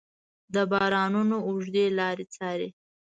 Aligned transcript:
د 0.53 0.55
بارانونو 0.71 1.37
اوږدې 1.47 1.85
لارې 1.99 2.25
څارې 2.33 2.69